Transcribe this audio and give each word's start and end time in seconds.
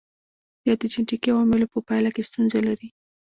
یا 0.67 0.73
د 0.81 0.83
جنېټیکي 0.93 1.29
عواملو 1.33 1.71
په 1.73 1.79
پایله 1.87 2.09
کې 2.15 2.27
ستونزه 2.29 2.59
لري. 2.67 2.87